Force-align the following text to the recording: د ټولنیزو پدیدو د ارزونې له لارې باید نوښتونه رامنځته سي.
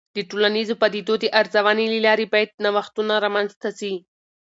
د 0.15 0.17
ټولنیزو 0.29 0.73
پدیدو 0.81 1.13
د 1.19 1.25
ارزونې 1.39 1.85
له 1.93 1.99
لارې 2.05 2.25
باید 2.33 2.59
نوښتونه 2.65 3.13
رامنځته 3.25 3.69
سي. 3.79 3.93